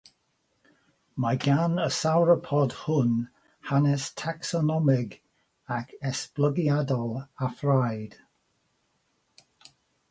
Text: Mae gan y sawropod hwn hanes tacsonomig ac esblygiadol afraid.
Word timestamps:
Mae 1.25 1.37
gan 1.43 1.75
y 1.83 1.89
sawropod 1.97 2.73
hwn 2.77 3.11
hanes 3.69 4.07
tacsonomig 4.23 5.15
ac 5.77 5.95
esblygiadol 6.13 7.15
afraid. 7.51 8.19